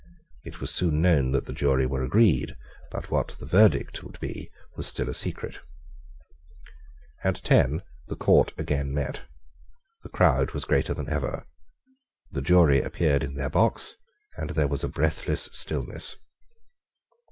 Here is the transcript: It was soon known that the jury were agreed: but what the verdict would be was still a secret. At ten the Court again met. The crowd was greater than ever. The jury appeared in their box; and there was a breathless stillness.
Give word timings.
It 0.43 0.59
was 0.59 0.71
soon 0.73 0.99
known 0.99 1.31
that 1.33 1.45
the 1.45 1.53
jury 1.53 1.85
were 1.85 2.01
agreed: 2.01 2.55
but 2.89 3.11
what 3.11 3.37
the 3.39 3.45
verdict 3.45 4.03
would 4.03 4.19
be 4.19 4.49
was 4.75 4.87
still 4.87 5.07
a 5.07 5.13
secret. 5.13 5.59
At 7.23 7.35
ten 7.43 7.83
the 8.07 8.15
Court 8.15 8.51
again 8.57 8.95
met. 8.95 9.25
The 10.01 10.09
crowd 10.09 10.53
was 10.53 10.65
greater 10.65 10.95
than 10.95 11.07
ever. 11.07 11.45
The 12.31 12.41
jury 12.41 12.81
appeared 12.81 13.21
in 13.21 13.35
their 13.35 13.51
box; 13.51 13.95
and 14.37 14.49
there 14.49 14.67
was 14.67 14.83
a 14.83 14.89
breathless 14.89 15.43
stillness. 15.51 16.17